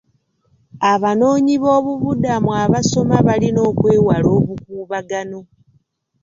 Abanoonyiboobubudamu 0.93 2.49
abasoma 2.63 3.17
balina 3.27 3.59
okwewala 3.69 4.27
obukuubagano. 4.37 5.39